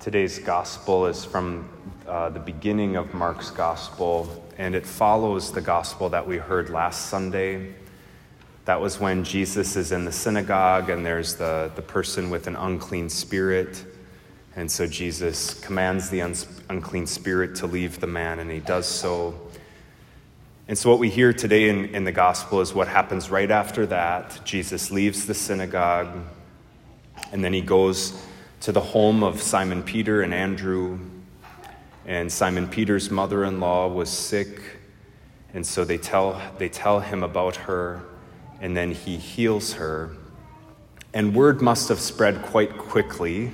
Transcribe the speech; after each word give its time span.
Today's 0.00 0.38
gospel 0.38 1.06
is 1.06 1.24
from 1.24 1.68
uh, 2.06 2.28
the 2.28 2.38
beginning 2.38 2.94
of 2.94 3.12
Mark's 3.14 3.50
gospel, 3.50 4.46
and 4.56 4.76
it 4.76 4.86
follows 4.86 5.50
the 5.50 5.60
gospel 5.60 6.08
that 6.10 6.24
we 6.24 6.36
heard 6.36 6.70
last 6.70 7.06
Sunday. 7.06 7.74
That 8.64 8.80
was 8.80 9.00
when 9.00 9.24
Jesus 9.24 9.74
is 9.74 9.90
in 9.90 10.04
the 10.04 10.12
synagogue 10.12 10.88
and 10.88 11.04
there's 11.04 11.34
the, 11.34 11.72
the 11.74 11.82
person 11.82 12.30
with 12.30 12.46
an 12.46 12.54
unclean 12.54 13.08
spirit. 13.08 13.84
And 14.54 14.70
so 14.70 14.86
Jesus 14.86 15.58
commands 15.58 16.10
the 16.10 16.22
un- 16.22 16.36
unclean 16.70 17.08
spirit 17.08 17.56
to 17.56 17.66
leave 17.66 17.98
the 17.98 18.06
man, 18.06 18.38
and 18.38 18.52
he 18.52 18.60
does 18.60 18.86
so. 18.86 19.34
And 20.68 20.78
so, 20.78 20.90
what 20.90 21.00
we 21.00 21.10
hear 21.10 21.32
today 21.32 21.70
in, 21.70 21.86
in 21.86 22.04
the 22.04 22.12
gospel 22.12 22.60
is 22.60 22.72
what 22.72 22.86
happens 22.86 23.30
right 23.30 23.50
after 23.50 23.84
that. 23.86 24.42
Jesus 24.44 24.92
leaves 24.92 25.26
the 25.26 25.34
synagogue, 25.34 26.20
and 27.32 27.42
then 27.42 27.52
he 27.52 27.62
goes 27.62 28.24
to 28.60 28.72
the 28.72 28.80
home 28.80 29.22
of 29.22 29.40
Simon 29.40 29.82
Peter 29.82 30.22
and 30.22 30.34
Andrew. 30.34 30.98
And 32.06 32.30
Simon 32.32 32.68
Peter's 32.68 33.10
mother 33.10 33.44
in 33.44 33.60
law 33.60 33.86
was 33.86 34.10
sick, 34.10 34.60
and 35.52 35.64
so 35.66 35.84
they 35.84 35.98
tell, 35.98 36.40
they 36.58 36.68
tell 36.68 37.00
him 37.00 37.22
about 37.22 37.54
her, 37.56 38.02
and 38.60 38.76
then 38.76 38.92
he 38.92 39.16
heals 39.16 39.74
her. 39.74 40.16
And 41.12 41.34
word 41.34 41.60
must 41.60 41.88
have 41.88 42.00
spread 42.00 42.42
quite 42.42 42.76
quickly 42.78 43.50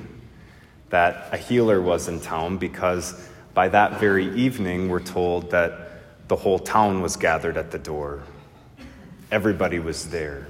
that 0.91 1.29
a 1.33 1.37
healer 1.37 1.83
was 1.83 2.09
in 2.09 2.21
town 2.21 2.59
because 2.59 3.29
by 3.53 3.69
that 3.69 4.01
very 4.01 4.35
evening, 4.35 4.89
we're 4.89 5.01
told 5.01 5.51
that 5.51 6.29
the 6.29 6.37
whole 6.37 6.59
town 6.59 7.03
was 7.03 7.17
gathered 7.17 7.57
at 7.57 7.71
the 7.71 7.79
door. 7.79 8.23
Everybody 9.31 9.79
was 9.79 10.11
there. 10.11 10.47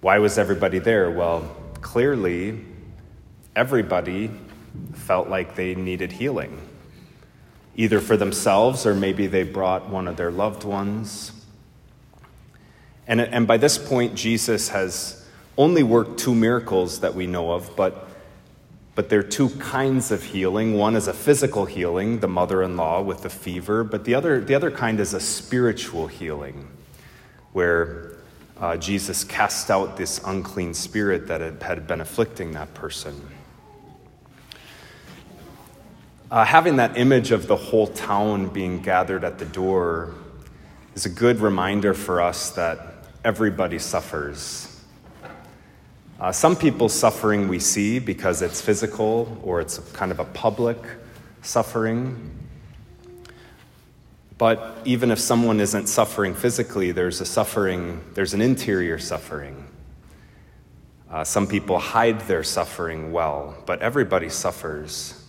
Why 0.00 0.18
was 0.18 0.38
everybody 0.38 0.78
there? 0.78 1.10
Well, 1.10 1.54
clearly, 1.80 2.64
everybody 3.56 4.30
felt 4.94 5.28
like 5.28 5.54
they 5.54 5.74
needed 5.74 6.12
healing, 6.12 6.60
either 7.76 8.00
for 8.00 8.16
themselves 8.16 8.86
or 8.86 8.94
maybe 8.94 9.26
they 9.26 9.42
brought 9.42 9.88
one 9.88 10.08
of 10.08 10.16
their 10.16 10.30
loved 10.30 10.64
ones. 10.64 11.32
And, 13.06 13.20
and 13.20 13.46
by 13.46 13.56
this 13.56 13.78
point, 13.78 14.14
Jesus 14.14 14.70
has 14.70 15.26
only 15.56 15.82
worked 15.82 16.18
two 16.18 16.34
miracles 16.34 17.00
that 17.00 17.14
we 17.14 17.26
know 17.26 17.52
of, 17.52 17.76
but 17.76 18.08
but 18.94 19.08
there 19.08 19.18
are 19.18 19.24
two 19.24 19.50
kinds 19.50 20.12
of 20.12 20.22
healing. 20.22 20.74
One 20.74 20.94
is 20.94 21.08
a 21.08 21.12
physical 21.12 21.64
healing, 21.64 22.20
the 22.20 22.28
mother 22.28 22.62
in 22.62 22.76
law 22.76 23.02
with 23.02 23.22
the 23.22 23.30
fever, 23.30 23.82
but 23.82 24.04
the 24.04 24.14
other, 24.14 24.40
the 24.40 24.54
other 24.54 24.70
kind 24.70 25.00
is 25.00 25.14
a 25.14 25.20
spiritual 25.20 26.06
healing, 26.06 26.68
where 27.52 28.12
uh, 28.60 28.76
Jesus 28.76 29.24
cast 29.24 29.68
out 29.68 29.96
this 29.96 30.20
unclean 30.24 30.74
spirit 30.74 31.26
that 31.26 31.40
had, 31.40 31.60
had 31.60 31.86
been 31.88 32.00
afflicting 32.00 32.52
that 32.52 32.72
person. 32.74 33.20
Uh, 36.34 36.44
having 36.44 36.74
that 36.74 36.98
image 36.98 37.30
of 37.30 37.46
the 37.46 37.54
whole 37.54 37.86
town 37.86 38.48
being 38.48 38.82
gathered 38.82 39.22
at 39.22 39.38
the 39.38 39.44
door 39.44 40.12
is 40.96 41.06
a 41.06 41.08
good 41.08 41.38
reminder 41.38 41.94
for 41.94 42.20
us 42.20 42.50
that 42.50 42.80
everybody 43.24 43.78
suffers 43.78 44.74
uh, 46.18 46.32
some 46.32 46.56
people's 46.56 46.92
suffering 46.92 47.46
we 47.46 47.60
see 47.60 48.00
because 48.00 48.42
it's 48.42 48.60
physical 48.60 49.38
or 49.44 49.60
it's 49.60 49.78
kind 49.92 50.10
of 50.10 50.18
a 50.18 50.24
public 50.24 50.78
suffering. 51.42 52.32
But 54.38 54.78
even 54.84 55.10
if 55.12 55.20
someone 55.20 55.60
isn't 55.60 55.86
suffering 55.86 56.34
physically, 56.34 56.92
there's 56.92 57.20
a 57.20 57.24
suffering, 57.24 58.02
there's 58.14 58.34
an 58.34 58.40
interior 58.40 58.98
suffering. 58.98 59.68
Uh, 61.08 61.22
some 61.22 61.46
people 61.46 61.78
hide 61.78 62.22
their 62.22 62.42
suffering 62.42 63.12
well, 63.12 63.62
but 63.66 63.82
everybody 63.82 64.28
suffers. 64.28 65.23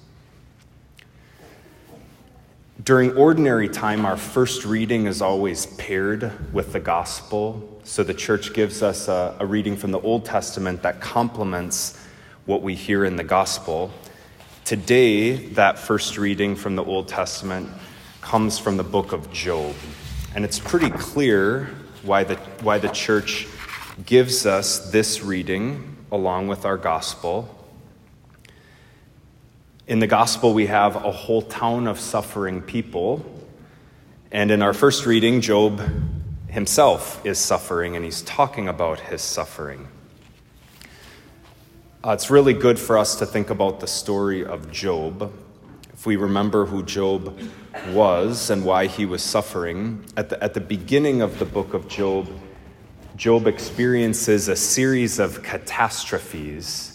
During 2.86 3.18
ordinary 3.18 3.68
time, 3.68 4.06
our 4.06 4.16
first 4.16 4.64
reading 4.64 5.08
is 5.08 5.20
always 5.20 5.66
paired 5.66 6.32
with 6.54 6.72
the 6.72 6.80
gospel. 6.80 7.80
So 7.84 8.04
the 8.04 8.14
church 8.14 8.54
gives 8.54 8.84
us 8.84 9.08
a, 9.08 9.36
a, 9.40 9.46
reading 9.48 9.76
from 9.76 9.90
the 9.90 10.00
Old 10.00 10.24
Testament 10.24 10.84
that 10.84 11.02
complements 11.02 12.00
what 12.46 12.62
we 12.62 12.76
hear 12.76 13.04
in 13.04 13.16
the 13.16 13.24
gospel. 13.24 13.92
Today, 14.66 15.48
that 15.54 15.80
first 15.80 16.20
reading 16.20 16.56
from 16.56 16.76
the 16.76 16.84
Old 16.84 17.08
Testament 17.08 17.70
comes 18.22 18.60
from 18.60 18.78
the 18.78 18.84
book 18.84 19.14
of 19.14 19.34
Job. 19.34 19.74
And 20.36 20.46
it's 20.46 20.60
pretty 20.60 20.92
clear 20.92 21.72
why 22.04 22.24
the, 22.24 22.36
why 22.62 22.78
the 22.78 22.90
church 22.90 23.48
gives 24.06 24.46
us 24.46 24.92
this 24.92 25.24
reading 25.24 25.98
along 26.12 26.50
with 26.50 26.66
our 26.66 26.78
gospel. 26.78 27.50
In 29.88 30.00
the 30.00 30.08
gospel, 30.08 30.56
we 30.56 30.66
have 30.66 30.96
a 30.96 31.12
whole 31.12 31.44
town 31.44 31.86
of 31.86 32.00
suffering 32.00 32.64
people. 32.64 33.24
And 34.32 34.50
in 34.50 34.64
our 34.64 34.74
first 34.74 35.06
reading, 35.06 35.42
Job 35.42 35.80
himself 36.48 37.24
is 37.24 37.38
suffering, 37.38 37.96
and 37.96 38.04
he's 38.04 38.24
talking 38.24 38.68
about 38.68 39.00
his 39.00 39.22
suffering. 39.22 39.88
Uh, 42.04 42.12
it's 42.14 42.32
really 42.32 42.54
good 42.54 42.80
for 42.80 42.98
us 42.98 43.18
to 43.18 43.28
think 43.28 43.52
about 43.52 43.80
the 43.80 43.86
story 43.86 44.44
of 44.44 44.72
Job. 44.72 45.32
If 45.94 46.08
we 46.08 46.16
remember 46.16 46.66
who 46.66 46.82
Job 46.82 47.40
was 47.90 48.50
and 48.50 48.66
why 48.66 48.88
he 48.88 49.06
was 49.06 49.22
suffering, 49.22 50.04
at 50.18 50.30
the, 50.30 50.44
at 50.44 50.56
the 50.56 50.62
beginning 50.62 51.22
of 51.22 51.38
the 51.38 51.46
book 51.46 51.76
of 51.76 51.88
Job, 51.88 52.28
Job 53.16 53.46
experiences 53.46 54.48
a 54.48 54.56
series 54.56 55.20
of 55.20 55.44
catastrophes 55.44 56.95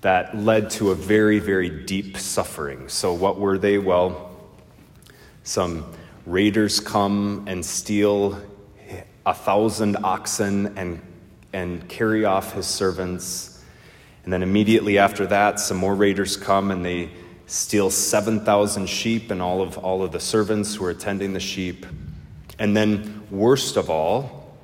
that 0.00 0.36
led 0.36 0.70
to 0.70 0.90
a 0.90 0.94
very, 0.94 1.38
very 1.38 1.70
deep 1.84 2.16
suffering. 2.16 2.88
So, 2.88 3.12
what 3.12 3.38
were 3.38 3.58
they? 3.58 3.78
Well, 3.78 4.36
some 5.42 5.92
raiders 6.26 6.80
come 6.80 7.44
and 7.46 7.64
steal 7.64 8.40
a 9.24 9.34
thousand 9.34 9.96
oxen 10.04 10.76
and, 10.78 11.00
and 11.52 11.88
carry 11.88 12.24
off 12.24 12.52
his 12.52 12.66
servants. 12.66 13.64
And 14.24 14.32
then 14.32 14.42
immediately 14.42 14.98
after 14.98 15.26
that, 15.26 15.60
some 15.60 15.76
more 15.76 15.94
raiders 15.94 16.36
come 16.36 16.70
and 16.70 16.84
they 16.84 17.10
steal 17.46 17.90
7,000 17.90 18.88
sheep 18.88 19.30
and 19.30 19.40
all 19.40 19.62
of, 19.62 19.78
all 19.78 20.02
of 20.02 20.12
the 20.12 20.20
servants 20.20 20.74
who 20.74 20.84
are 20.84 20.90
attending 20.90 21.32
the 21.32 21.40
sheep. 21.40 21.86
And 22.58 22.76
then, 22.76 23.22
worst 23.30 23.76
of 23.76 23.90
all, 23.90 24.56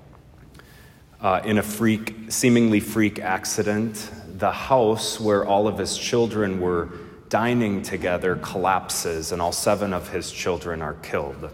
uh, 1.20 1.40
in 1.44 1.58
a 1.58 1.62
freak, 1.62 2.14
seemingly 2.28 2.80
freak 2.80 3.20
accident, 3.20 4.10
the 4.42 4.50
house 4.50 5.20
where 5.20 5.46
all 5.46 5.68
of 5.68 5.78
his 5.78 5.96
children 5.96 6.60
were 6.60 6.88
dining 7.28 7.80
together 7.80 8.34
collapses, 8.42 9.30
and 9.30 9.40
all 9.40 9.52
seven 9.52 9.92
of 9.92 10.08
his 10.08 10.32
children 10.32 10.82
are 10.82 10.94
killed. 10.94 11.48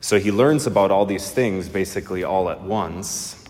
So 0.00 0.20
he 0.20 0.30
learns 0.30 0.68
about 0.68 0.92
all 0.92 1.04
these 1.04 1.32
things 1.32 1.68
basically 1.68 2.22
all 2.22 2.48
at 2.48 2.62
once. 2.62 3.44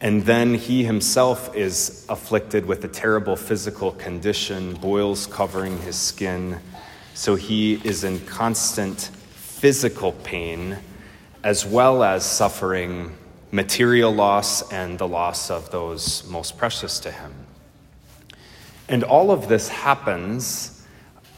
And 0.00 0.22
then 0.22 0.54
he 0.54 0.82
himself 0.82 1.54
is 1.54 2.04
afflicted 2.08 2.66
with 2.66 2.84
a 2.84 2.88
terrible 2.88 3.36
physical 3.36 3.92
condition, 3.92 4.74
boils 4.74 5.28
covering 5.28 5.78
his 5.82 5.94
skin. 5.94 6.58
So 7.14 7.36
he 7.36 7.74
is 7.84 8.02
in 8.02 8.18
constant 8.26 9.12
physical 9.30 10.10
pain 10.10 10.76
as 11.44 11.64
well 11.64 12.02
as 12.02 12.26
suffering 12.26 13.16
material 13.50 14.12
loss 14.12 14.70
and 14.72 14.98
the 14.98 15.08
loss 15.08 15.50
of 15.50 15.70
those 15.70 16.26
most 16.28 16.58
precious 16.58 16.98
to 17.00 17.10
him. 17.10 17.32
And 18.88 19.02
all 19.02 19.30
of 19.30 19.48
this 19.48 19.68
happens 19.68 20.86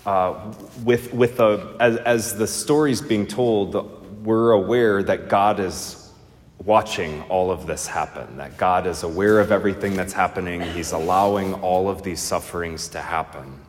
uh, 0.07 0.55
with, 0.85 1.13
with 1.13 1.39
a, 1.41 1.77
as, 1.81 1.97
as 1.99 2.39
the 2.39 2.47
story's 2.47 3.01
being 3.01 3.27
told, 3.27 4.25
we're 4.25 4.53
aware 4.53 5.03
that 5.03 5.29
God 5.29 5.61
is 5.61 6.11
watching 6.65 7.23
all 7.25 7.51
of 7.51 7.67
this 7.67 7.87
happen, 7.87 8.37
that 8.39 8.57
God 8.57 8.87
is 8.87 9.03
aware 9.03 9.39
of 9.39 9.53
everything 9.53 9.97
that's 9.97 10.13
happening. 10.13 10.61
He's 10.61 10.93
allowing 10.93 11.55
all 11.55 11.89
of 11.89 12.03
these 12.03 12.21
sufferings 12.21 12.89
to 12.89 13.01
happen. 13.01 13.61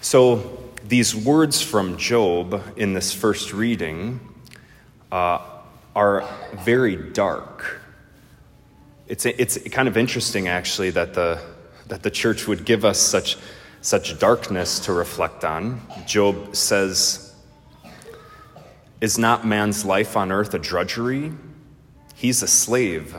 So, 0.00 0.58
these 0.86 1.14
words 1.14 1.60
from 1.60 1.98
Job 1.98 2.62
in 2.76 2.94
this 2.94 3.12
first 3.12 3.52
reading 3.52 4.20
uh, 5.12 5.38
are 5.94 6.28
very 6.64 6.96
dark. 6.96 7.80
It's, 9.06 9.26
it's 9.26 9.58
kind 9.70 9.88
of 9.88 9.96
interesting, 9.96 10.48
actually, 10.48 10.90
that 10.90 11.14
the, 11.14 11.40
that 11.88 12.02
the 12.02 12.10
church 12.10 12.46
would 12.46 12.64
give 12.64 12.84
us 12.84 12.98
such, 12.98 13.36
such 13.80 14.18
darkness 14.18 14.78
to 14.80 14.92
reflect 14.92 15.44
on. 15.44 15.80
Job 16.06 16.54
says, 16.54 17.34
Is 19.00 19.18
not 19.18 19.44
man's 19.44 19.84
life 19.84 20.16
on 20.16 20.30
earth 20.30 20.54
a 20.54 20.58
drudgery? 20.58 21.32
He's 22.14 22.42
a 22.42 22.48
slave. 22.48 23.16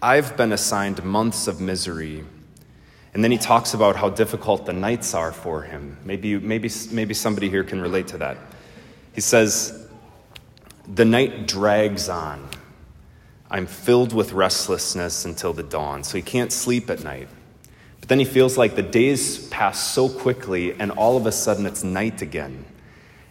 I've 0.00 0.36
been 0.36 0.52
assigned 0.52 1.02
months 1.02 1.46
of 1.46 1.60
misery. 1.60 2.24
And 3.14 3.22
then 3.22 3.30
he 3.30 3.38
talks 3.38 3.74
about 3.74 3.96
how 3.96 4.08
difficult 4.08 4.66
the 4.66 4.72
nights 4.72 5.14
are 5.14 5.32
for 5.32 5.62
him. 5.62 5.98
Maybe, 6.04 6.38
maybe, 6.38 6.70
maybe 6.90 7.14
somebody 7.14 7.50
here 7.50 7.64
can 7.64 7.80
relate 7.80 8.06
to 8.08 8.18
that. 8.18 8.38
He 9.12 9.20
says, 9.20 9.81
the 10.86 11.04
night 11.04 11.46
drags 11.46 12.08
on. 12.08 12.48
I'm 13.50 13.66
filled 13.66 14.14
with 14.14 14.32
restlessness 14.32 15.24
until 15.24 15.52
the 15.52 15.62
dawn. 15.62 16.04
So 16.04 16.16
he 16.16 16.22
can't 16.22 16.50
sleep 16.50 16.88
at 16.88 17.04
night. 17.04 17.28
But 18.00 18.08
then 18.08 18.18
he 18.18 18.24
feels 18.24 18.56
like 18.56 18.74
the 18.74 18.82
days 18.82 19.46
pass 19.48 19.92
so 19.92 20.08
quickly, 20.08 20.72
and 20.72 20.90
all 20.90 21.16
of 21.16 21.26
a 21.26 21.32
sudden 21.32 21.66
it's 21.66 21.84
night 21.84 22.22
again. 22.22 22.64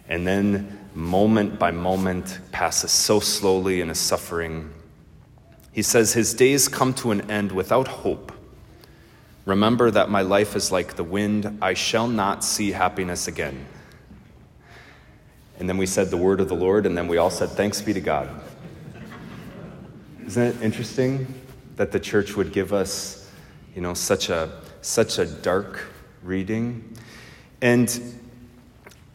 And 0.08 0.26
then, 0.26 0.78
moment 0.94 1.58
by 1.58 1.72
moment, 1.72 2.38
passes 2.52 2.90
so 2.90 3.20
slowly 3.20 3.80
in 3.80 3.88
his 3.88 3.98
suffering. 3.98 4.72
He 5.72 5.82
says, 5.82 6.12
His 6.12 6.34
days 6.34 6.68
come 6.68 6.94
to 6.94 7.10
an 7.10 7.30
end 7.30 7.52
without 7.52 7.88
hope. 7.88 8.32
Remember 9.44 9.90
that 9.90 10.08
my 10.08 10.22
life 10.22 10.54
is 10.54 10.70
like 10.70 10.94
the 10.94 11.04
wind. 11.04 11.58
I 11.60 11.74
shall 11.74 12.06
not 12.06 12.44
see 12.44 12.70
happiness 12.70 13.26
again. 13.26 13.66
And 15.58 15.68
then 15.68 15.76
we 15.76 15.86
said 15.86 16.10
the 16.10 16.16
word 16.16 16.40
of 16.40 16.48
the 16.48 16.54
Lord, 16.54 16.86
and 16.86 16.96
then 16.96 17.08
we 17.08 17.18
all 17.18 17.30
said, 17.30 17.50
Thanks 17.50 17.80
be 17.80 17.92
to 17.92 18.00
God. 18.00 18.28
Isn't 20.26 20.42
it 20.42 20.62
interesting 20.62 21.26
that 21.76 21.92
the 21.92 22.00
church 22.00 22.36
would 22.36 22.52
give 22.52 22.72
us, 22.72 23.30
you 23.74 23.82
know, 23.82 23.94
such 23.94 24.28
a, 24.28 24.60
such 24.80 25.18
a 25.18 25.26
dark 25.26 25.84
reading? 26.22 26.96
And 27.60 28.00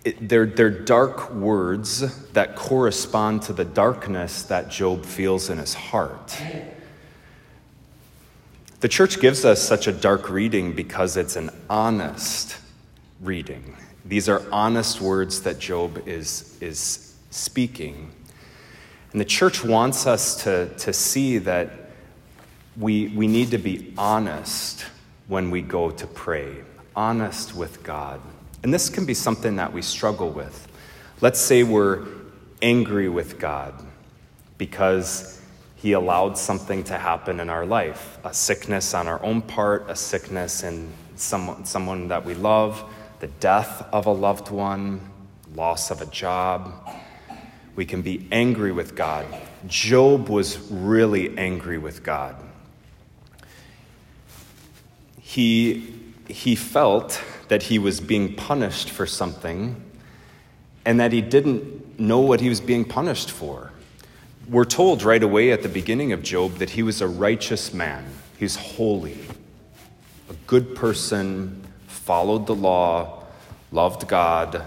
it, 0.05 0.29
they're, 0.29 0.45
they're 0.45 0.69
dark 0.69 1.33
words 1.33 2.31
that 2.31 2.55
correspond 2.55 3.41
to 3.43 3.53
the 3.53 3.65
darkness 3.65 4.43
that 4.43 4.69
Job 4.69 5.05
feels 5.05 5.49
in 5.49 5.57
his 5.57 5.73
heart. 5.73 6.41
The 8.79 8.87
church 8.87 9.19
gives 9.19 9.43
us 9.43 9.61
such 9.61 9.87
a 9.87 9.91
dark 9.91 10.29
reading 10.29 10.73
because 10.73 11.17
it's 11.17 11.35
an 11.35 11.49
honest 11.69 12.57
reading. 13.21 13.75
These 14.07 14.29
are 14.29 14.41
honest 14.53 15.01
words 15.01 15.41
that 15.41 15.59
Job 15.59 16.07
is, 16.07 16.57
is 16.61 17.13
speaking. 17.29 18.11
And 19.11 19.19
the 19.19 19.25
church 19.25 19.65
wants 19.65 20.07
us 20.07 20.43
to, 20.43 20.69
to 20.77 20.93
see 20.93 21.39
that 21.39 21.71
we, 22.77 23.09
we 23.09 23.27
need 23.27 23.51
to 23.51 23.57
be 23.57 23.93
honest 23.97 24.85
when 25.27 25.51
we 25.51 25.61
go 25.61 25.91
to 25.91 26.07
pray, 26.07 26.55
honest 26.95 27.53
with 27.53 27.83
God. 27.83 28.21
And 28.63 28.73
this 28.73 28.89
can 28.89 29.05
be 29.05 29.13
something 29.13 29.57
that 29.57 29.73
we 29.73 29.81
struggle 29.81 30.29
with. 30.29 30.69
Let's 31.19 31.39
say 31.39 31.63
we're 31.63 32.05
angry 32.61 33.09
with 33.09 33.39
God 33.39 33.73
because 34.57 35.41
He 35.75 35.91
allowed 35.91 36.37
something 36.37 36.83
to 36.85 36.97
happen 36.97 37.41
in 37.41 37.49
our 37.49 37.65
life 37.65 38.19
a 38.23 38.33
sickness 38.33 38.93
on 38.93 39.07
our 39.07 39.21
own 39.23 39.41
part, 39.41 39.89
a 39.89 39.95
sickness 39.95 40.63
in 40.63 40.93
someone, 41.17 41.65
someone 41.65 42.07
that 42.07 42.23
we 42.23 42.35
love 42.35 42.85
the 43.19 43.27
death 43.27 43.87
of 43.91 44.05
a 44.05 44.11
loved 44.11 44.49
one, 44.49 45.01
loss 45.55 45.91
of 45.91 46.01
a 46.01 46.05
job. 46.05 46.73
We 47.75 47.85
can 47.85 48.01
be 48.01 48.27
angry 48.31 48.71
with 48.71 48.95
God. 48.95 49.25
Job 49.67 50.29
was 50.29 50.59
really 50.71 51.37
angry 51.37 51.77
with 51.77 52.03
God. 52.03 52.35
He, 55.19 55.93
he 56.27 56.55
felt 56.55 57.21
that 57.47 57.63
he 57.63 57.79
was 57.79 57.99
being 57.99 58.35
punished 58.35 58.89
for 58.89 59.05
something 59.05 59.83
and 60.85 60.99
that 60.99 61.11
he 61.11 61.21
didn't 61.21 61.99
know 61.99 62.19
what 62.19 62.39
he 62.39 62.49
was 62.49 62.61
being 62.61 62.85
punished 62.85 63.31
for. 63.31 63.71
We're 64.47 64.65
told 64.65 65.03
right 65.03 65.21
away 65.21 65.51
at 65.51 65.63
the 65.63 65.69
beginning 65.69 66.13
of 66.13 66.23
Job 66.23 66.53
that 66.55 66.71
he 66.71 66.83
was 66.83 67.01
a 67.01 67.07
righteous 67.07 67.73
man, 67.73 68.05
he's 68.37 68.55
holy, 68.55 69.17
a 70.29 70.33
good 70.45 70.75
person, 70.75 71.66
followed 72.07 72.47
the 72.47 72.55
law, 72.55 73.21
loved 73.73 74.07
God, 74.07 74.63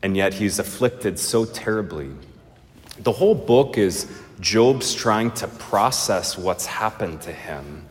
and 0.00 0.16
yet 0.16 0.32
he's 0.32 0.60
afflicted 0.60 1.18
so 1.18 1.44
terribly. 1.44 2.08
The 3.00 3.10
whole 3.10 3.34
book 3.34 3.76
is 3.76 4.06
Job's 4.38 4.94
trying 4.94 5.32
to 5.32 5.48
process 5.48 6.38
what's 6.38 6.66
happened 6.66 7.20
to 7.22 7.32
him 7.32 7.84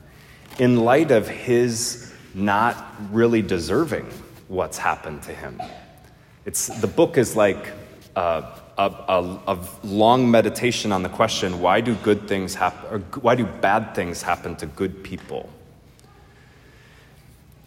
in 0.58 0.86
light 0.86 1.12
of 1.12 1.28
his 1.28 2.14
not 2.34 2.96
really 3.12 3.42
deserving 3.42 4.06
what's 4.48 4.78
happened 4.78 5.22
to 5.24 5.34
him. 5.34 5.62
It's, 6.46 6.68
the 6.68 6.88
book 6.88 7.18
is 7.18 7.36
like 7.36 7.74
a, 8.16 8.46
a, 8.78 9.38
a, 9.48 9.68
long 9.84 10.32
meditation 10.32 10.94
on 10.94 11.04
the 11.04 11.10
question 11.10 11.60
why 11.60 11.82
do 11.82 11.94
good 11.96 12.26
things 12.26 12.56
happen, 12.56 12.90
or 12.90 13.00
why 13.20 13.36
do 13.36 13.46
bad 13.46 13.94
things 13.94 14.22
happen 14.22 14.56
to 14.56 14.66
good 14.66 15.04
people? 15.04 15.50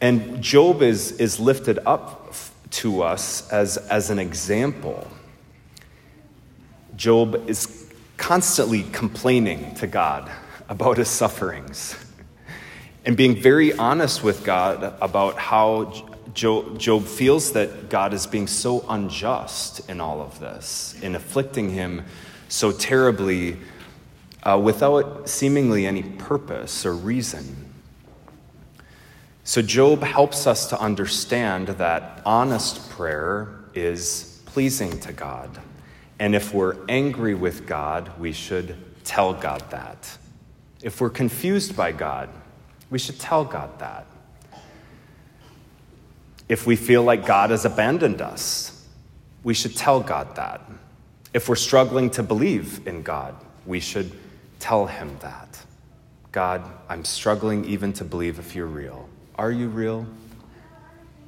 And 0.00 0.42
Job 0.42 0.82
is, 0.82 1.12
is 1.12 1.38
lifted 1.38 1.78
up 1.84 2.34
to 2.70 3.02
us 3.02 3.48
as, 3.50 3.76
as 3.76 4.10
an 4.10 4.18
example. 4.18 5.06
Job 6.96 7.48
is 7.48 7.92
constantly 8.16 8.84
complaining 8.92 9.74
to 9.76 9.86
God 9.86 10.30
about 10.68 10.98
his 10.98 11.08
sufferings 11.08 11.96
and 13.04 13.16
being 13.16 13.34
very 13.34 13.72
honest 13.72 14.22
with 14.22 14.44
God 14.44 14.94
about 15.00 15.38
how 15.38 15.92
Job, 16.32 17.06
feels 17.06 17.52
that 17.52 17.88
God 17.88 18.14
is 18.14 18.26
being 18.26 18.46
so 18.46 18.84
unjust 18.88 19.88
in 19.90 20.00
all 20.00 20.20
of 20.20 20.38
this, 20.38 20.94
in 21.02 21.16
afflicting 21.16 21.70
him 21.70 22.04
so 22.48 22.70
terribly 22.70 23.56
uh, 24.44 24.60
without 24.62 25.28
seemingly 25.28 25.86
any 25.86 26.02
purpose 26.02 26.86
or 26.86 26.94
reason. 26.94 27.69
So, 29.50 29.62
Job 29.62 30.04
helps 30.04 30.46
us 30.46 30.68
to 30.68 30.80
understand 30.80 31.66
that 31.66 32.22
honest 32.24 32.88
prayer 32.90 33.48
is 33.74 34.40
pleasing 34.46 35.00
to 35.00 35.12
God. 35.12 35.50
And 36.20 36.36
if 36.36 36.54
we're 36.54 36.76
angry 36.88 37.34
with 37.34 37.66
God, 37.66 38.16
we 38.20 38.30
should 38.30 38.76
tell 39.02 39.34
God 39.34 39.68
that. 39.70 40.16
If 40.82 41.00
we're 41.00 41.10
confused 41.10 41.76
by 41.76 41.90
God, 41.90 42.28
we 42.90 43.00
should 43.00 43.18
tell 43.18 43.44
God 43.44 43.76
that. 43.80 44.06
If 46.48 46.64
we 46.64 46.76
feel 46.76 47.02
like 47.02 47.26
God 47.26 47.50
has 47.50 47.64
abandoned 47.64 48.22
us, 48.22 48.86
we 49.42 49.54
should 49.54 49.76
tell 49.76 49.98
God 49.98 50.36
that. 50.36 50.60
If 51.34 51.48
we're 51.48 51.56
struggling 51.56 52.08
to 52.10 52.22
believe 52.22 52.86
in 52.86 53.02
God, 53.02 53.34
we 53.66 53.80
should 53.80 54.12
tell 54.60 54.86
Him 54.86 55.16
that. 55.22 55.60
God, 56.30 56.62
I'm 56.88 57.04
struggling 57.04 57.64
even 57.64 57.92
to 57.94 58.04
believe 58.04 58.38
if 58.38 58.54
you're 58.54 58.66
real. 58.66 59.09
Are 59.40 59.50
you 59.50 59.70
real? 59.70 60.06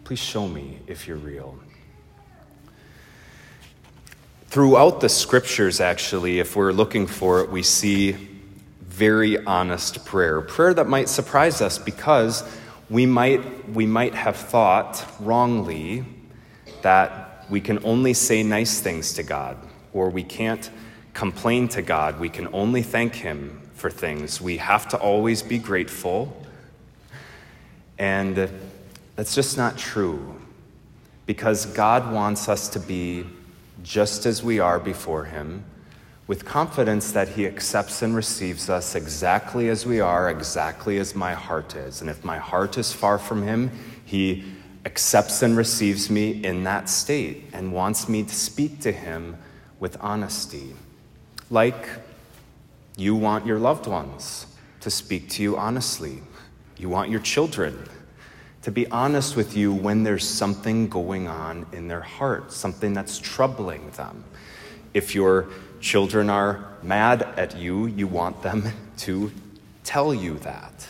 Please 0.05 0.19
show 0.19 0.47
me 0.47 0.81
if 0.87 1.09
you're 1.09 1.17
real. 1.17 1.59
Throughout 4.49 5.00
the 5.00 5.09
scriptures, 5.09 5.81
actually, 5.81 6.38
if 6.38 6.55
we're 6.55 6.73
looking 6.73 7.06
for 7.06 7.41
it, 7.41 7.49
we 7.49 7.62
see 7.62 8.12
very 8.82 9.43
honest 9.47 10.05
prayer. 10.05 10.43
Prayer 10.43 10.75
that 10.75 10.88
might 10.88 11.09
surprise 11.09 11.62
us 11.62 11.78
because 11.78 12.45
we 12.90 13.07
might, 13.07 13.71
we 13.71 13.87
might 13.87 14.14
have 14.14 14.37
thought 14.37 15.07
wrongly 15.19 16.04
that 16.83 17.47
we 17.49 17.62
can 17.62 17.83
only 17.83 18.12
say 18.12 18.42
nice 18.42 18.78
things 18.78 19.14
to 19.14 19.23
God, 19.23 19.57
or 19.95 20.11
we 20.11 20.23
can't 20.23 20.71
complain 21.14 21.66
to 21.69 21.81
God. 21.81 22.21
We 22.21 22.28
can 22.28 22.49
only 22.52 22.83
thank 22.83 23.14
Him 23.14 23.62
for 23.73 23.90
things. 23.90 24.38
We 24.38 24.59
have 24.59 24.87
to 24.88 24.99
always 24.99 25.42
be 25.42 25.57
grateful. 25.57 26.41
And 28.02 28.50
that's 29.14 29.32
just 29.32 29.56
not 29.56 29.78
true 29.78 30.35
because 31.25 31.66
God 31.66 32.12
wants 32.12 32.49
us 32.49 32.66
to 32.71 32.80
be 32.80 33.25
just 33.85 34.26
as 34.26 34.42
we 34.42 34.59
are 34.59 34.80
before 34.80 35.26
Him 35.26 35.64
with 36.26 36.44
confidence 36.44 37.12
that 37.12 37.28
He 37.28 37.47
accepts 37.47 38.02
and 38.02 38.12
receives 38.12 38.68
us 38.68 38.97
exactly 38.97 39.68
as 39.68 39.87
we 39.87 40.00
are, 40.00 40.28
exactly 40.28 40.99
as 40.99 41.14
my 41.14 41.32
heart 41.32 41.76
is. 41.76 42.00
And 42.00 42.11
if 42.11 42.25
my 42.25 42.38
heart 42.38 42.76
is 42.76 42.92
far 42.92 43.18
from 43.18 43.44
Him, 43.44 43.71
He 44.04 44.47
accepts 44.85 45.40
and 45.40 45.56
receives 45.56 46.11
me 46.11 46.42
in 46.44 46.64
that 46.64 46.88
state 46.88 47.50
and 47.52 47.73
wants 47.73 48.09
me 48.09 48.25
to 48.25 48.35
speak 48.35 48.80
to 48.80 48.90
Him 48.90 49.37
with 49.78 49.97
honesty. 50.00 50.75
Like 51.50 51.87
you 52.97 53.14
want 53.14 53.47
your 53.47 53.61
loved 53.61 53.87
ones 53.87 54.49
to 54.80 54.90
speak 54.90 55.30
to 55.30 55.42
you 55.44 55.56
honestly. 55.56 56.23
You 56.82 56.88
want 56.88 57.10
your 57.10 57.20
children 57.20 57.88
to 58.62 58.72
be 58.72 58.88
honest 58.88 59.36
with 59.36 59.56
you 59.56 59.72
when 59.72 60.02
there's 60.02 60.28
something 60.28 60.88
going 60.88 61.28
on 61.28 61.64
in 61.72 61.86
their 61.86 62.00
heart, 62.00 62.50
something 62.50 62.92
that's 62.92 63.20
troubling 63.20 63.88
them. 63.92 64.24
If 64.92 65.14
your 65.14 65.46
children 65.80 66.28
are 66.28 66.74
mad 66.82 67.22
at 67.36 67.56
you, 67.56 67.86
you 67.86 68.08
want 68.08 68.42
them 68.42 68.64
to 68.98 69.30
tell 69.84 70.12
you 70.12 70.40
that 70.40 70.88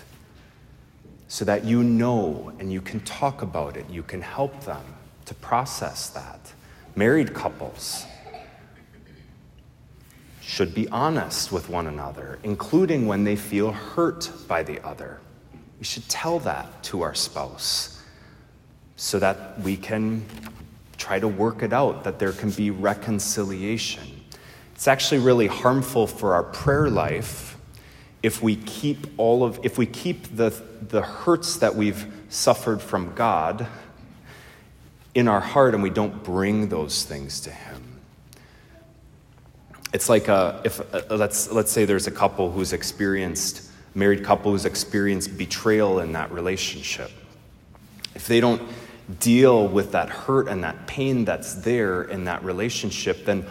so 1.28 1.44
that 1.44 1.66
you 1.66 1.82
know 1.82 2.54
and 2.58 2.72
you 2.72 2.80
can 2.80 3.00
talk 3.00 3.42
about 3.42 3.76
it. 3.76 3.84
You 3.90 4.02
can 4.02 4.22
help 4.22 4.64
them 4.64 4.84
to 5.26 5.34
process 5.34 6.08
that. 6.08 6.54
Married 6.96 7.34
couples 7.34 8.06
should 10.40 10.74
be 10.74 10.88
honest 10.88 11.52
with 11.52 11.68
one 11.68 11.86
another, 11.86 12.38
including 12.44 13.06
when 13.06 13.24
they 13.24 13.36
feel 13.36 13.72
hurt 13.72 14.30
by 14.48 14.62
the 14.62 14.82
other. 14.82 15.20
We 15.82 15.86
should 15.86 16.08
tell 16.08 16.38
that 16.38 16.84
to 16.84 17.02
our 17.02 17.12
spouse 17.12 18.00
so 18.94 19.18
that 19.18 19.60
we 19.62 19.76
can 19.76 20.24
try 20.96 21.18
to 21.18 21.26
work 21.26 21.64
it 21.64 21.72
out, 21.72 22.04
that 22.04 22.20
there 22.20 22.30
can 22.30 22.52
be 22.52 22.70
reconciliation. 22.70 24.04
It's 24.76 24.86
actually 24.86 25.22
really 25.22 25.48
harmful 25.48 26.06
for 26.06 26.34
our 26.34 26.44
prayer 26.44 26.88
life 26.88 27.58
if 28.22 28.40
we 28.40 28.54
keep 28.54 29.08
all 29.16 29.42
of 29.42 29.58
if 29.64 29.76
we 29.76 29.86
keep 29.86 30.36
the 30.36 30.50
the 30.86 31.02
hurts 31.02 31.56
that 31.56 31.74
we've 31.74 32.06
suffered 32.28 32.80
from 32.80 33.12
God 33.16 33.66
in 35.16 35.26
our 35.26 35.40
heart 35.40 35.74
and 35.74 35.82
we 35.82 35.90
don't 35.90 36.22
bring 36.22 36.68
those 36.68 37.02
things 37.02 37.40
to 37.40 37.50
him. 37.50 37.82
It's 39.92 40.08
like 40.08 40.28
a, 40.28 40.60
if 40.62 40.80
uh, 40.94 41.16
let's 41.16 41.50
let's 41.50 41.72
say 41.72 41.86
there's 41.86 42.06
a 42.06 42.12
couple 42.12 42.52
who's 42.52 42.72
experienced 42.72 43.71
married 43.94 44.24
couple 44.24 44.52
who's 44.52 44.64
experienced 44.64 45.36
betrayal 45.36 46.00
in 46.00 46.12
that 46.12 46.30
relationship. 46.32 47.10
If 48.14 48.26
they 48.26 48.40
don't 48.40 48.62
deal 49.20 49.68
with 49.68 49.92
that 49.92 50.08
hurt 50.08 50.48
and 50.48 50.64
that 50.64 50.86
pain 50.86 51.24
that's 51.24 51.54
there 51.54 52.02
in 52.04 52.24
that 52.24 52.44
relationship, 52.44 53.24
then 53.24 53.46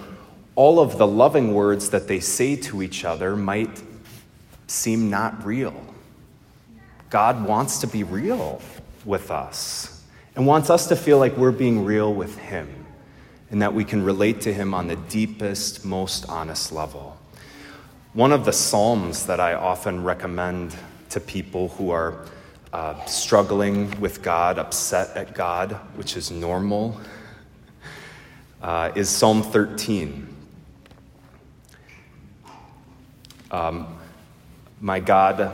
all 0.55 0.79
of 0.79 0.97
the 0.97 1.07
loving 1.07 1.53
words 1.53 1.89
that 1.89 2.07
they 2.07 2.19
say 2.19 2.55
to 2.55 2.81
each 2.81 3.05
other 3.05 3.35
might 3.35 3.81
seem 4.67 5.09
not 5.09 5.45
real. 5.45 5.73
God 7.09 7.45
wants 7.45 7.79
to 7.79 7.87
be 7.87 8.03
real 8.03 8.61
with 9.05 9.31
us 9.31 10.03
and 10.35 10.47
wants 10.47 10.69
us 10.69 10.87
to 10.87 10.95
feel 10.95 11.17
like 11.19 11.35
we're 11.35 11.51
being 11.51 11.83
real 11.83 12.13
with 12.13 12.37
Him 12.37 12.85
and 13.49 13.61
that 13.61 13.73
we 13.73 13.83
can 13.83 14.01
relate 14.03 14.41
to 14.41 14.53
Him 14.53 14.73
on 14.73 14.87
the 14.87 14.95
deepest, 14.95 15.83
most 15.83 16.27
honest 16.29 16.71
level. 16.71 17.10
One 18.13 18.33
of 18.33 18.43
the 18.43 18.51
Psalms 18.51 19.25
that 19.27 19.39
I 19.39 19.53
often 19.53 20.03
recommend 20.03 20.75
to 21.11 21.21
people 21.21 21.69
who 21.69 21.91
are 21.91 22.25
uh, 22.73 23.05
struggling 23.05 23.97
with 24.01 24.21
God, 24.21 24.59
upset 24.59 25.15
at 25.15 25.33
God, 25.33 25.71
which 25.95 26.17
is 26.17 26.29
normal, 26.29 26.99
uh, 28.61 28.91
is 28.95 29.07
Psalm 29.07 29.41
13. 29.41 30.27
Um, 33.49 33.97
my 34.81 34.99
God, 34.99 35.49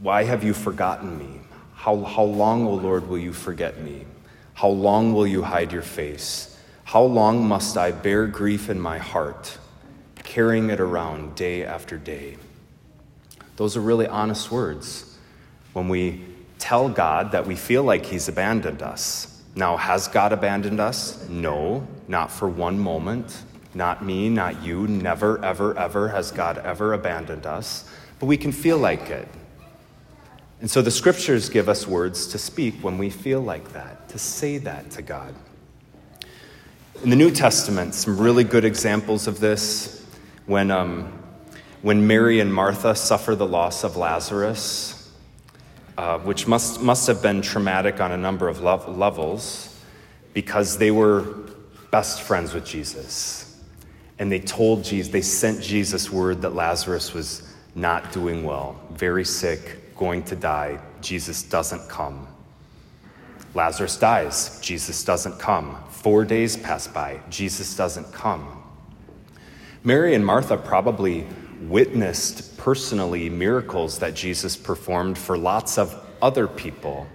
why 0.00 0.24
have 0.24 0.42
you 0.42 0.54
forgotten 0.54 1.18
me? 1.18 1.40
How, 1.74 2.02
how 2.02 2.24
long, 2.24 2.66
O 2.66 2.72
Lord, 2.76 3.10
will 3.10 3.18
you 3.18 3.34
forget 3.34 3.82
me? 3.82 4.06
How 4.54 4.68
long 4.68 5.12
will 5.12 5.26
you 5.26 5.42
hide 5.42 5.70
your 5.70 5.82
face? 5.82 6.58
How 6.84 7.02
long 7.02 7.46
must 7.46 7.76
I 7.76 7.90
bear 7.90 8.26
grief 8.26 8.70
in 8.70 8.80
my 8.80 8.96
heart, 8.96 9.58
carrying 10.32 10.70
it 10.70 10.80
around 10.80 11.34
day 11.34 11.62
after 11.62 11.98
day? 11.98 12.38
Those 13.56 13.76
are 13.76 13.82
really 13.82 14.06
honest 14.06 14.50
words 14.50 15.18
when 15.74 15.90
we 15.90 16.24
tell 16.58 16.88
God 16.88 17.32
that 17.32 17.46
we 17.46 17.54
feel 17.54 17.82
like 17.82 18.06
He's 18.06 18.28
abandoned 18.28 18.80
us. 18.80 19.42
Now, 19.54 19.76
has 19.76 20.08
God 20.08 20.32
abandoned 20.32 20.80
us? 20.80 21.28
No, 21.28 21.86
not 22.08 22.30
for 22.30 22.48
one 22.48 22.78
moment. 22.78 23.42
Not 23.74 24.02
me, 24.02 24.30
not 24.30 24.62
you. 24.62 24.86
Never, 24.86 25.44
ever, 25.44 25.78
ever 25.78 26.08
has 26.08 26.30
God 26.30 26.56
ever 26.56 26.94
abandoned 26.94 27.44
us. 27.44 27.84
But 28.18 28.24
we 28.24 28.38
can 28.38 28.52
feel 28.52 28.78
like 28.78 29.10
it. 29.10 29.28
And 30.62 30.70
so 30.70 30.80
the 30.80 30.90
scriptures 30.90 31.50
give 31.50 31.68
us 31.68 31.86
words 31.86 32.26
to 32.28 32.38
speak 32.38 32.76
when 32.80 32.96
we 32.96 33.10
feel 33.10 33.42
like 33.42 33.74
that, 33.74 34.08
to 34.08 34.18
say 34.18 34.56
that 34.58 34.92
to 34.92 35.02
God. 35.02 35.34
In 37.04 37.10
the 37.10 37.16
New 37.16 37.30
Testament, 37.30 37.94
some 37.94 38.16
really 38.16 38.44
good 38.44 38.64
examples 38.64 39.26
of 39.26 39.40
this 39.40 40.01
when 40.46 40.70
um, 40.70 41.22
when 41.82 42.06
Mary 42.06 42.38
and 42.38 42.54
Martha 42.54 42.94
suffer 42.94 43.34
the 43.34 43.46
loss 43.46 43.82
of 43.82 43.96
Lazarus, 43.96 45.10
uh, 45.98 46.18
which 46.20 46.46
must, 46.46 46.80
must 46.80 47.08
have 47.08 47.20
been 47.20 47.42
traumatic 47.42 48.00
on 48.00 48.12
a 48.12 48.16
number 48.16 48.48
of 48.48 48.60
levels 48.60 49.80
because 50.32 50.78
they 50.78 50.92
were 50.92 51.22
best 51.90 52.22
friends 52.22 52.54
with 52.54 52.64
Jesus. 52.64 53.60
And 54.20 54.30
they 54.30 54.38
told 54.38 54.84
Jesus, 54.84 55.12
they 55.12 55.22
sent 55.22 55.60
Jesus 55.60 56.10
word 56.10 56.42
that 56.42 56.54
Lazarus 56.54 57.12
was 57.12 57.52
not 57.74 58.12
doing 58.12 58.44
well, 58.44 58.80
very 58.92 59.24
sick, 59.24 59.96
going 59.96 60.22
to 60.24 60.36
die. 60.36 60.78
Jesus 61.00 61.42
doesn't 61.42 61.88
come. 61.88 62.28
Lazarus 63.54 63.96
dies. 63.96 64.60
Jesus 64.62 65.02
doesn't 65.04 65.38
come. 65.40 65.76
Four 65.90 66.24
days 66.24 66.56
pass 66.56 66.86
by. 66.86 67.20
Jesus 67.28 67.74
doesn't 67.74 68.12
come. 68.12 68.61
Mary 69.84 70.14
and 70.14 70.24
Martha 70.24 70.56
probably 70.56 71.26
witnessed 71.62 72.56
personally 72.56 73.28
miracles 73.28 73.98
that 73.98 74.14
Jesus 74.14 74.56
performed 74.56 75.18
for 75.18 75.36
lots 75.36 75.76
of 75.76 75.94
other 76.20 76.46
people. 76.46 77.06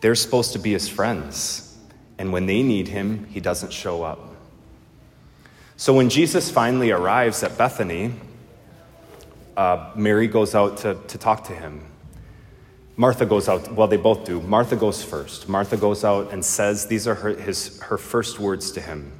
They're 0.00 0.14
supposed 0.14 0.52
to 0.52 0.60
be 0.60 0.72
his 0.72 0.88
friends. 0.88 1.76
And 2.18 2.32
when 2.32 2.46
they 2.46 2.62
need 2.62 2.86
him, 2.86 3.26
he 3.26 3.40
doesn't 3.40 3.72
show 3.72 4.04
up. 4.04 4.20
So 5.76 5.92
when 5.94 6.08
Jesus 6.08 6.50
finally 6.50 6.92
arrives 6.92 7.42
at 7.42 7.58
Bethany, 7.58 8.14
uh, 9.56 9.90
Mary 9.96 10.28
goes 10.28 10.54
out 10.54 10.76
to, 10.78 10.94
to 11.08 11.18
talk 11.18 11.44
to 11.44 11.52
him. 11.52 11.84
Martha 12.96 13.26
goes 13.26 13.48
out, 13.48 13.72
well, 13.72 13.88
they 13.88 13.96
both 13.96 14.24
do. 14.24 14.40
Martha 14.40 14.76
goes 14.76 15.02
first. 15.02 15.48
Martha 15.48 15.76
goes 15.76 16.04
out 16.04 16.32
and 16.32 16.44
says, 16.44 16.86
These 16.86 17.08
are 17.08 17.14
her, 17.16 17.30
his, 17.30 17.80
her 17.80 17.98
first 17.98 18.38
words 18.38 18.70
to 18.72 18.80
him 18.80 19.12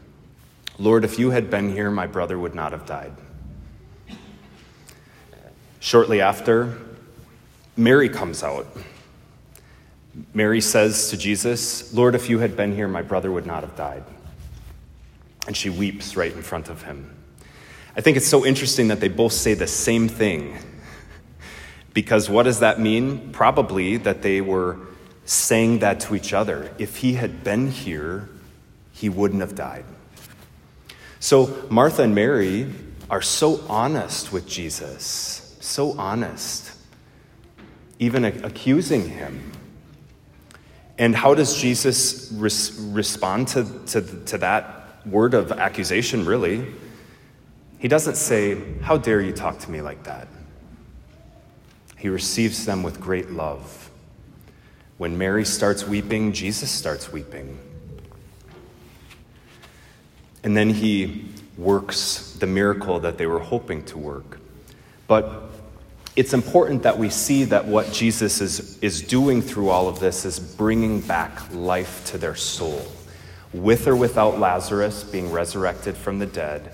Lord, 0.79 1.05
if 1.05 1.19
you 1.19 1.31
had 1.31 1.51
been 1.51 1.71
here, 1.71 1.91
my 1.91 2.07
brother 2.07 2.39
would 2.39 2.55
not 2.55 2.73
have 2.73 2.87
died. 2.87 3.13
Shortly 5.81 6.21
after, 6.21 6.79
Mary 7.77 8.09
comes 8.09 8.43
out. 8.43 8.67
Mary 10.35 10.61
says 10.61 11.11
to 11.11 11.17
Jesus, 11.17 11.93
Lord, 11.93 12.15
if 12.15 12.29
you 12.29 12.39
had 12.39 12.57
been 12.57 12.75
here, 12.75 12.87
my 12.87 13.03
brother 13.03 13.33
would 13.33 13.47
not 13.47 13.63
have 13.63 13.77
died. 13.77 14.05
And 15.47 15.57
she 15.57 15.71
weeps 15.71 16.17
right 16.17 16.33
in 16.33 16.43
front 16.43 16.69
of 16.69 16.83
him. 16.83 17.15
I 17.97 18.01
think 18.01 18.17
it's 18.17 18.29
so 18.29 18.47
interesting 18.47 18.89
that 18.89 19.01
they 19.01 19.09
both 19.09 19.33
say 19.33 19.55
the 19.55 19.67
same 19.67 20.09
thing. 20.09 20.57
Because 21.95 22.31
what 22.31 22.45
does 22.45 22.61
that 22.61 22.81
mean? 22.81 23.33
Probably 23.33 23.97
that 23.99 24.23
they 24.23 24.41
were 24.41 24.79
saying 25.25 25.81
that 25.81 26.01
to 26.01 26.15
each 26.15 26.33
other. 26.33 26.75
If 26.79 26.97
he 26.99 27.15
had 27.15 27.45
been 27.45 27.71
here, 27.71 28.29
he 28.93 29.09
wouldn't 29.09 29.41
have 29.41 29.55
died. 29.55 29.85
So 31.23 31.67
Martha 31.71 32.03
and 32.03 32.15
Mary 32.15 32.69
are 33.09 33.23
so 33.23 33.61
honest 33.69 34.33
with 34.33 34.47
Jesus 34.47 35.43
so 35.63 35.93
honest, 35.99 36.73
even 37.99 38.25
accusing 38.25 39.09
him. 39.09 39.53
And 40.99 41.15
how 41.15 41.35
does 41.35 41.61
Jesus 41.61 42.31
res- 42.33 42.79
respond 42.79 43.49
to, 43.49 43.65
to, 43.87 44.03
to 44.27 44.39
that 44.39 45.07
word 45.07 45.35
of 45.35 45.53
accusation, 45.53 46.27
really? 46.27 46.67
He 47.79 47.89
doesn't 47.89 48.17
say, 48.17 48.61
How 48.81 48.97
dare 48.97 49.21
you 49.21 49.33
talk 49.33 49.59
to 49.61 49.71
me 49.71 49.81
like 49.81 50.05
that? 50.05 50.29
He 51.97 52.09
receives 52.09 52.67
them 52.67 52.83
with 52.83 53.01
great 53.01 53.31
love. 53.31 53.91
When 54.99 55.17
Mary 55.17 55.45
starts 55.45 55.87
weeping, 55.87 56.33
Jesus 56.33 56.71
starts 56.71 57.13
weeping. 57.13 57.59
And 60.45 60.57
then 60.57 60.71
he 60.71 61.27
works 61.57 62.37
the 62.39 62.47
miracle 62.47 63.01
that 63.01 63.19
they 63.19 63.27
were 63.27 63.39
hoping 63.39 63.85
to 63.85 63.99
work. 63.99 64.41
But 65.07 65.51
it's 66.17 66.35
important 66.35 66.83
that 66.83 66.99
we 66.99 67.09
see 67.09 67.45
that 67.45 67.67
what 67.67 67.93
Jesus 67.93 68.41
is, 68.41 68.79
is 68.81 69.03
doing 69.03 69.41
through 69.41 69.71
all 69.71 69.89
of 69.89 70.01
this 70.01 70.25
is 70.25 70.39
bringing 70.39 71.01
back 71.01 71.53
life 71.55 72.05
to 72.07 72.19
their 72.19 72.35
soul. 72.35 72.85
With 73.53 73.87
or 73.87 73.97
without 73.97 74.39
Lazarus 74.39 75.05
being 75.05 75.31
resurrected 75.31 75.97
from 75.97 76.19
the 76.19 76.27
dead, 76.27 76.73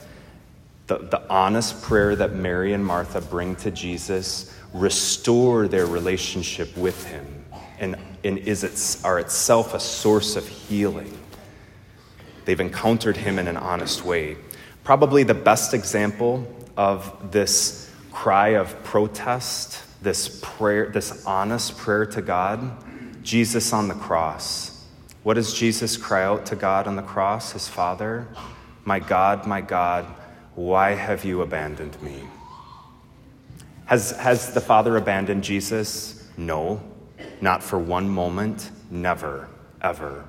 the, 0.87 0.99
the 0.99 1.29
honest 1.29 1.83
prayer 1.83 2.17
that 2.17 2.35
Mary 2.35 2.73
and 2.73 2.85
Martha 2.85 3.21
bring 3.21 3.57
to 3.57 3.71
Jesus 3.71 4.55
restore 4.73 5.69
their 5.69 5.87
relationship 5.87 6.77
with 6.77 7.05
him 7.05 7.27
and, 7.79 7.97
and 8.25 8.39
is 8.39 8.65
it, 8.65 9.05
are 9.05 9.19
itself 9.19 9.75
a 9.75 9.81
source 9.81 10.37
of 10.37 10.47
healing. 10.47 11.18
They've 12.49 12.59
encountered 12.59 13.19
him 13.19 13.39
in 13.39 13.47
an 13.47 13.59
honest 13.59 14.07
way. 14.07 14.39
Probably 14.83 15.23
the 15.23 15.35
best 15.35 15.75
example 15.75 16.51
of 16.79 17.31
this 17.31 17.93
cry 18.11 18.55
of 18.55 18.83
protest, 18.85 19.83
this 20.01 20.41
prayer, 20.43 20.89
this 20.89 21.27
honest 21.27 21.77
prayer 21.77 22.07
to 22.07 22.23
God, 22.23 22.83
Jesus 23.23 23.75
on 23.75 23.89
the 23.89 23.95
cross. 23.95 24.83
What 25.25 25.35
does 25.35 25.53
Jesus 25.53 25.99
cry 25.99 26.25
out 26.25 26.47
to 26.47 26.57
God 26.57 26.87
on 26.87 26.97
the 26.97 27.03
cross, 27.03 27.53
his 27.53 27.69
Father? 27.69 28.27
My 28.87 28.99
God, 28.99 29.47
my 29.47 29.61
God, 29.61 30.07
why 30.55 30.93
have 30.93 31.27
you 31.27 31.43
abandoned 31.43 32.01
me? 32.01 32.23
Has, 33.85 34.13
has 34.13 34.55
the 34.55 34.63
Father 34.63 34.97
abandoned 34.97 35.45
Jesus? 35.45 36.27
No, 36.39 36.81
not 37.43 37.63
for 37.63 37.79
one 37.79 38.09
moment, 38.09 38.71
never, 38.91 39.51
ever. 39.83 40.25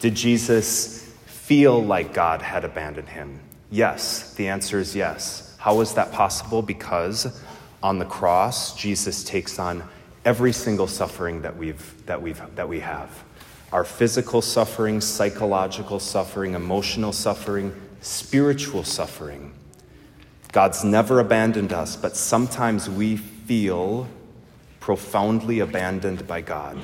Did 0.00 0.16
Jesus 0.16 1.07
feel 1.48 1.82
like 1.82 2.12
God 2.12 2.42
had 2.42 2.62
abandoned 2.62 3.08
him? 3.08 3.40
Yes, 3.70 4.34
the 4.34 4.48
answer 4.48 4.78
is 4.78 4.94
yes. 4.94 5.56
How 5.58 5.80
is 5.80 5.94
that 5.94 6.12
possible? 6.12 6.60
Because 6.60 7.42
on 7.82 7.98
the 7.98 8.04
cross, 8.04 8.76
Jesus 8.76 9.24
takes 9.24 9.58
on 9.58 9.82
every 10.26 10.52
single 10.52 10.86
suffering 10.86 11.40
that, 11.40 11.56
we've, 11.56 12.04
that, 12.04 12.20
we've, 12.20 12.42
that 12.54 12.68
we 12.68 12.80
have 12.80 13.24
our 13.72 13.84
physical 13.84 14.42
suffering, 14.42 15.00
psychological 15.00 15.98
suffering, 15.98 16.54
emotional 16.54 17.12
suffering, 17.12 17.74
spiritual 18.00 18.84
suffering. 18.84 19.52
God's 20.52 20.84
never 20.84 21.18
abandoned 21.20 21.72
us, 21.72 21.96
but 21.96 22.16
sometimes 22.16 22.88
we 22.88 23.16
feel 23.16 24.06
profoundly 24.80 25.60
abandoned 25.60 26.26
by 26.26 26.42
God. 26.42 26.78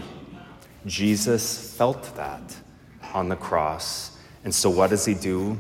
Jesus 0.87 1.75
felt 1.75 2.17
that 2.17 2.57
on 3.15 3.29
the 3.29 3.37
cross. 3.37 4.14
And 4.45 4.55
so, 4.55 4.69
what 4.71 4.91
does 4.91 5.07
he 5.07 5.15
do? 5.15 5.59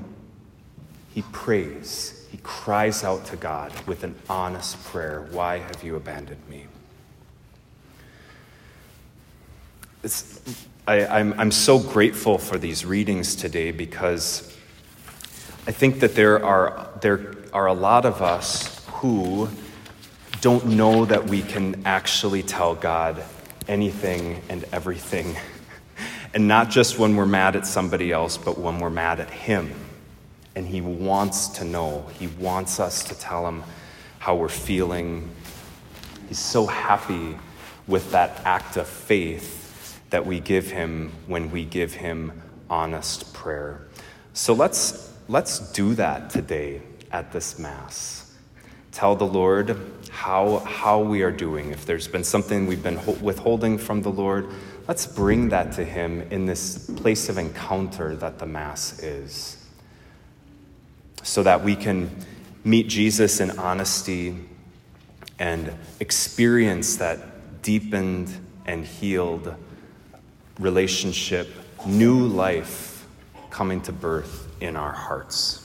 He 1.14 1.22
prays. 1.32 2.26
He 2.30 2.38
cries 2.42 3.02
out 3.02 3.24
to 3.26 3.36
God 3.36 3.72
with 3.86 4.04
an 4.04 4.14
honest 4.28 4.82
prayer 4.84 5.26
Why 5.30 5.58
have 5.58 5.82
you 5.82 5.96
abandoned 5.96 6.46
me? 6.48 6.66
It's, 10.02 10.40
I, 10.86 11.06
I'm, 11.06 11.38
I'm 11.40 11.50
so 11.50 11.78
grateful 11.78 12.36
for 12.36 12.58
these 12.58 12.84
readings 12.84 13.34
today 13.34 13.70
because 13.70 14.54
I 15.66 15.72
think 15.72 16.00
that 16.00 16.14
there 16.14 16.44
are, 16.44 16.90
there 17.00 17.36
are 17.54 17.66
a 17.66 17.72
lot 17.72 18.04
of 18.04 18.20
us 18.20 18.84
who 18.88 19.48
don't 20.42 20.66
know 20.66 21.06
that 21.06 21.26
we 21.26 21.40
can 21.40 21.80
actually 21.86 22.42
tell 22.42 22.74
God 22.74 23.22
anything 23.66 24.42
and 24.50 24.64
everything. 24.72 25.36
And 26.34 26.48
not 26.48 26.68
just 26.68 26.98
when 26.98 27.14
we're 27.14 27.26
mad 27.26 27.54
at 27.54 27.64
somebody 27.64 28.10
else, 28.10 28.36
but 28.36 28.58
when 28.58 28.80
we're 28.80 28.90
mad 28.90 29.20
at 29.20 29.30
Him. 29.30 29.72
And 30.56 30.66
He 30.66 30.80
wants 30.80 31.46
to 31.48 31.64
know, 31.64 32.06
He 32.18 32.26
wants 32.26 32.80
us 32.80 33.04
to 33.04 33.14
tell 33.14 33.46
Him 33.46 33.62
how 34.18 34.34
we're 34.34 34.48
feeling. 34.48 35.30
He's 36.28 36.40
so 36.40 36.66
happy 36.66 37.38
with 37.86 38.10
that 38.10 38.40
act 38.44 38.76
of 38.76 38.88
faith 38.88 40.00
that 40.10 40.26
we 40.26 40.40
give 40.40 40.72
Him 40.72 41.12
when 41.28 41.52
we 41.52 41.64
give 41.64 41.94
Him 41.94 42.42
honest 42.68 43.32
prayer. 43.32 43.86
So 44.32 44.54
let's, 44.54 45.12
let's 45.28 45.60
do 45.72 45.94
that 45.94 46.30
today 46.30 46.82
at 47.12 47.30
this 47.30 47.60
Mass. 47.60 48.34
Tell 48.90 49.14
the 49.14 49.26
Lord 49.26 49.76
how, 50.10 50.60
how 50.60 51.00
we 51.00 51.22
are 51.22 51.30
doing. 51.30 51.70
If 51.70 51.86
there's 51.86 52.08
been 52.08 52.24
something 52.24 52.66
we've 52.66 52.82
been 52.82 53.04
withholding 53.22 53.78
from 53.78 54.02
the 54.02 54.10
Lord, 54.10 54.48
let's 54.88 55.06
bring 55.06 55.48
that 55.50 55.72
to 55.72 55.84
Him 55.84 56.22
in 56.30 56.46
this 56.46 56.90
place 56.90 57.28
of 57.28 57.38
encounter 57.38 58.16
that 58.16 58.38
the 58.38 58.46
Mass 58.46 58.98
is. 59.02 59.56
So 61.22 61.42
that 61.42 61.62
we 61.62 61.74
can 61.74 62.10
meet 62.64 62.88
Jesus 62.88 63.40
in 63.40 63.58
honesty 63.58 64.36
and 65.38 65.72
experience 66.00 66.96
that 66.96 67.62
deepened 67.62 68.32
and 68.66 68.84
healed 68.84 69.54
relationship, 70.58 71.48
new 71.86 72.26
life 72.26 73.06
coming 73.50 73.80
to 73.82 73.92
birth 73.92 74.48
in 74.60 74.76
our 74.76 74.92
hearts. 74.92 75.62